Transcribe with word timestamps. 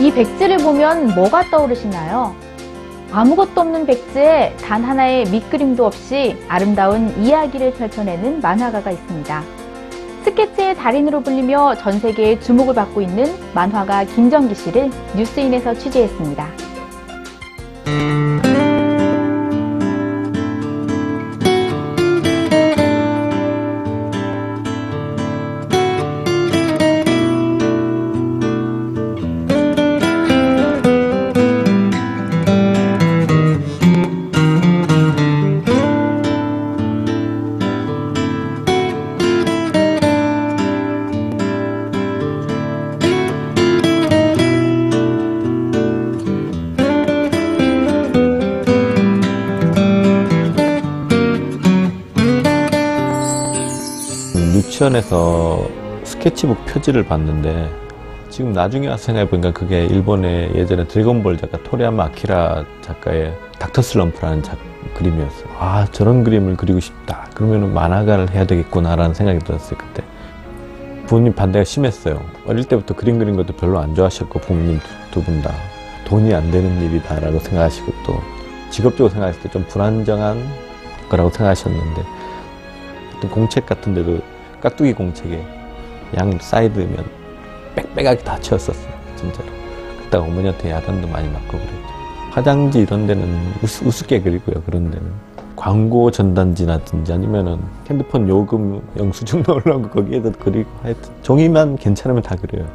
이 0.00 0.12
백지를 0.12 0.58
보면 0.58 1.16
뭐가 1.16 1.50
떠오르시나요? 1.50 2.34
아무것도 3.10 3.60
없는 3.60 3.84
백지에 3.84 4.54
단 4.62 4.84
하나의 4.84 5.24
밑그림도 5.24 5.84
없이 5.84 6.36
아름다운 6.46 7.08
이야기를 7.20 7.72
펼쳐내는 7.72 8.40
만화가가 8.40 8.92
있습니다. 8.92 9.42
스케치의 10.22 10.76
달인으로 10.76 11.22
불리며 11.22 11.74
전 11.76 11.98
세계의 11.98 12.40
주목을 12.40 12.74
받고 12.74 13.00
있는 13.00 13.34
만화가 13.54 14.04
김정기 14.04 14.54
씨를 14.54 14.90
뉴스인에서 15.16 15.74
취재했습니다. 15.74 16.46
유치원에서 54.78 55.68
스케치북 56.04 56.64
표지를 56.66 57.04
봤는데 57.04 57.68
지금 58.30 58.52
나중에 58.52 58.86
와서 58.86 59.04
생각해보니까 59.06 59.52
그게 59.52 59.84
일본의 59.86 60.54
예전에 60.54 60.86
드래곤볼 60.86 61.36
작가 61.38 61.58
토리야마 61.64 62.04
아키라 62.04 62.64
작가의 62.80 63.36
닥터 63.58 63.82
슬럼프라는 63.82 64.42
작, 64.44 64.56
그림이었어요. 64.94 65.48
아 65.58 65.86
저런 65.90 66.22
그림을 66.22 66.56
그리고 66.56 66.78
싶다. 66.80 67.28
그러면 67.34 67.74
만화가를 67.74 68.30
해야 68.30 68.46
되겠구나라는 68.46 69.14
생각이 69.14 69.40
들었어요 69.40 69.76
그때. 69.78 70.02
부모님 71.06 71.34
반대가 71.34 71.64
심했어요. 71.64 72.20
어릴 72.46 72.64
때부터 72.64 72.94
그림 72.94 73.18
그리는 73.18 73.36
것도 73.36 73.56
별로 73.56 73.78
안 73.80 73.94
좋아하셨고 73.96 74.38
부모님 74.40 74.78
두 75.10 75.22
분 75.22 75.42
다 75.42 75.52
돈이 76.06 76.32
안 76.34 76.50
되는 76.50 76.80
일이다라고 76.80 77.38
생각하시고 77.40 77.92
또 78.06 78.20
직업적으로 78.70 79.08
생각했을 79.08 79.42
때 79.42 79.48
좀 79.50 79.64
불안정한 79.68 80.42
거라고 81.08 81.30
생각하셨는데 81.30 82.02
어떤 83.16 83.30
공책 83.30 83.66
같은 83.66 83.94
데도 83.94 84.20
깍두기 84.60 84.92
공책에 84.92 85.42
양 86.18 86.38
사이드면 86.38 87.04
빽빽하게 87.76 88.18
다 88.24 88.38
채웠었어요 88.40 88.92
진짜로. 89.16 89.48
그때 90.02 90.16
어머니한테 90.18 90.70
야단도 90.70 91.08
많이 91.08 91.28
맞고 91.28 91.52
그랬죠. 91.52 91.88
화장지 92.30 92.80
이런 92.80 93.06
데는 93.06 93.26
우스, 93.62 93.84
우습게 93.84 94.20
그리고요 94.22 94.62
그런 94.64 94.90
데는. 94.90 95.06
광고 95.56 96.10
전단지라든지 96.10 97.12
아니면은 97.12 97.58
핸드폰 97.90 98.28
요금 98.28 98.80
영수증 98.96 99.42
넣으려고 99.46 99.88
거기에다 99.88 100.30
그리고 100.38 100.70
하여튼 100.82 101.12
종이만 101.22 101.76
괜찮으면 101.76 102.22
다 102.22 102.36
그려요. 102.36 102.66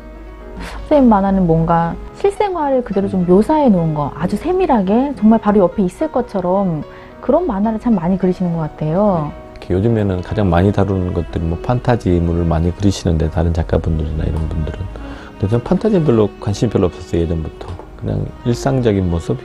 선생님 0.81 1.09
만화는 1.09 1.47
뭔가 1.47 1.95
실생활을 2.16 2.84
그대로 2.84 3.08
좀 3.08 3.25
묘사해 3.25 3.70
놓은 3.70 3.94
거 3.94 4.12
아주 4.16 4.36
세밀하게 4.36 5.14
정말 5.16 5.40
바로 5.40 5.59
옆에 5.62 5.81
있을 5.84 6.12
것처럼 6.12 6.84
그런 7.22 7.47
만화를 7.47 7.80
참 7.80 7.95
많이 7.95 8.18
그리시는 8.18 8.53
것 8.53 8.59
같아요. 8.59 9.31
이렇게 9.64 9.73
요즘에는 9.73 10.22
가장 10.22 10.50
많이 10.50 10.72
다루는 10.72 11.14
것들이 11.14 11.44
뭐 11.44 11.58
판타지물을 11.59 12.45
많이 12.45 12.75
그리시는데 12.75 13.30
다른 13.30 13.53
작가분들이나 13.53 14.23
이런 14.25 14.50
분들은. 14.50 14.80
근데 15.31 15.47
저는 15.47 15.64
판타지에 15.64 16.03
별로 16.03 16.30
관심이 16.39 16.69
별로 16.72 16.88
없었어요 16.88 17.22
예전부터. 17.22 17.68
그냥 18.00 18.25
일상적인 18.46 19.09
모습? 19.09 19.38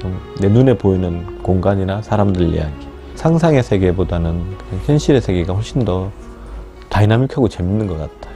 그냥 0.00 0.20
내 0.40 0.48
눈에 0.48 0.76
보이는 0.76 1.42
공간이나 1.42 2.02
사람들 2.02 2.54
이야기. 2.54 2.86
상상의 3.14 3.62
세계보다는 3.62 4.32
그냥 4.68 4.84
현실의 4.84 5.22
세계가 5.22 5.54
훨씬 5.54 5.84
더 5.84 6.10
다이나믹하고 6.90 7.48
재밌는 7.48 7.86
것 7.86 7.94
같아요 7.94 8.35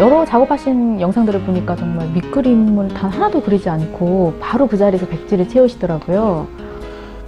여러 0.00 0.24
작업하신 0.24 0.98
영상들을 0.98 1.42
보니까 1.42 1.76
정말 1.76 2.08
밑그림을 2.08 2.88
단 2.88 3.10
하나도 3.10 3.42
그리지 3.42 3.68
않고 3.68 4.38
바로 4.40 4.66
그 4.66 4.78
자리에서 4.78 5.06
백지를 5.06 5.46
채우시더라고요. 5.46 6.48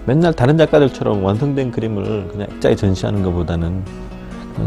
맨날 0.07 0.33
다른 0.33 0.57
작가들처럼 0.57 1.23
완성된 1.23 1.71
그림을 1.71 2.29
그냥 2.29 2.49
액자에 2.51 2.75
전시하는 2.75 3.23
것보다는 3.23 3.85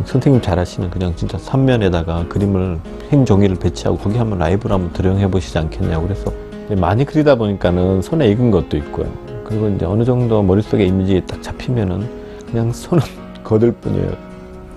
선생님 0.05 0.41
잘하시는 0.41 0.89
그냥 0.89 1.15
진짜 1.15 1.37
삼면에다가 1.37 2.25
그림을 2.27 2.79
흰 3.09 3.25
종이를 3.25 3.55
배치하고 3.55 3.97
거기 3.97 4.17
한번 4.17 4.39
라이브로 4.39 4.73
한번 4.73 4.93
드렁해 4.93 5.29
보시지 5.29 5.57
않겠냐고 5.57 6.07
그래서 6.07 6.31
많이 6.77 7.05
그리다 7.05 7.35
보니까는 7.35 8.01
손에 8.01 8.27
익은 8.29 8.51
것도 8.51 8.77
있고요. 8.77 9.07
그리고 9.43 9.69
이제 9.69 9.85
어느 9.85 10.03
정도 10.03 10.41
머릿속에 10.41 10.85
이미지 10.85 11.21
딱 11.27 11.41
잡히면은 11.41 12.07
그냥 12.49 12.71
손은 12.71 13.03
거들 13.43 13.71
뿐이에요. 13.73 14.11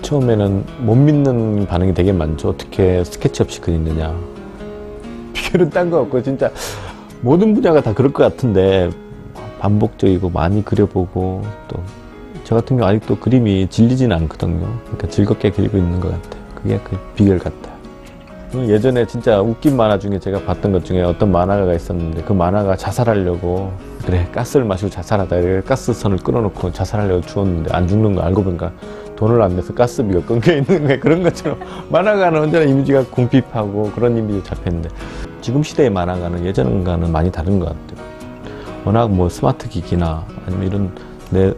처음에는 0.02 0.64
못 0.80 0.94
믿는 0.94 1.66
반응이 1.66 1.94
되게 1.94 2.12
많죠. 2.12 2.50
어떻게 2.50 3.02
스케치 3.04 3.42
없이 3.42 3.60
그리느냐. 3.60 4.14
비결은 5.32 5.70
딴 5.70 5.91
거 5.91 6.00
없고 6.00 6.22
진짜 6.22 6.50
모든 7.22 7.54
분야가 7.54 7.80
다 7.80 7.94
그럴 7.94 8.12
것 8.12 8.22
같은데 8.22 8.91
반복적이고 9.58 10.30
많이 10.30 10.64
그려보고 10.64 11.42
또 11.66 11.80
저 12.48 12.54
같은 12.54 12.78
경우 12.78 12.88
아직도 12.88 13.16
그림이 13.16 13.69
질리지는 13.69 14.16
않거든요. 14.16 14.66
그러니까 14.84 15.06
즐겁게 15.09 15.50
그리고 15.50 15.76
있는 15.76 16.00
것 16.00 16.10
같아요. 16.10 16.42
그게 16.54 16.81
그 16.82 16.98
비결 17.14 17.38
같아요. 17.38 17.76
예전에 18.66 19.06
진짜 19.06 19.42
웃긴 19.42 19.76
만화 19.76 19.98
중에 19.98 20.19
제가 20.19 20.41
봤던 20.44 20.72
것 20.72 20.82
중에 20.82 21.03
어떤 21.03 21.31
만화가가 21.31 21.75
있었는데 21.75 22.22
그 22.22 22.32
만화가 22.32 22.76
자살하려고 22.76 23.70
그래 24.06 24.26
가스를 24.32 24.64
마시고 24.64 24.88
자살하다 24.88 25.36
이래 25.36 25.60
가스선을 25.60 26.16
끊어놓고 26.16 26.72
자살하려고 26.72 27.20
주었는데 27.20 27.70
안 27.75 27.86
죽는 27.86 28.14
거 28.14 28.22
알고 28.22 28.42
보니까 28.42 28.72
돈을 29.16 29.42
안 29.42 29.54
내서 29.54 29.75
가스비가 29.75 30.25
끊겨 30.25 30.54
있는 30.54 30.84
거예요. 30.84 31.00
그런 31.00 31.22
것처럼 31.22 31.59
만화가는 31.92 32.41
언제나 32.41 32.65
이미지가 32.65 33.09
궁핍하고 33.10 33.92
그런 33.94 34.16
이미지 34.16 34.42
잡혔는데 34.44 34.88
지금 35.42 35.62
시대의 35.62 35.91
만화가는 35.91 36.47
예전과는 36.47 37.12
많이 37.12 37.30
다른 37.30 37.59
것 37.59 37.66
같아요. 37.66 38.09
워낙 38.86 39.10
뭐 39.10 39.28
스마트 39.28 39.69
기기나 39.69 40.25
아니면 40.47 40.66
이런 40.66 40.94
내, 41.28 41.53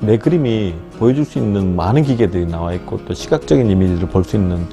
내 0.00 0.16
그림이 0.16 0.74
보여줄 0.98 1.24
수 1.24 1.38
있는 1.38 1.74
많은 1.76 2.02
기계들이 2.02 2.46
나와 2.46 2.72
있고 2.74 3.00
또 3.04 3.14
시각적인 3.14 3.68
이미지를 3.70 4.08
볼 4.08 4.24
수 4.24 4.36
있는 4.36 4.64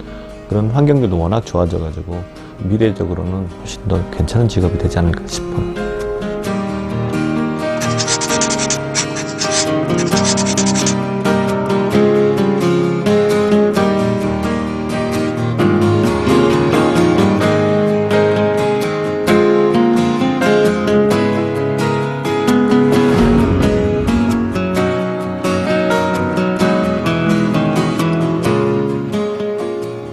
그런 0.49 0.69
환경들도 0.69 1.17
워낙 1.17 1.45
좋아져 1.45 1.79
가지고 1.79 2.21
미래적으로는 2.63 3.47
훨씬 3.47 3.87
더 3.87 3.99
괜찮은 4.11 4.47
직업이 4.47 4.77
되지 4.77 4.99
않을까 4.99 5.25
싶어요. 5.25 5.84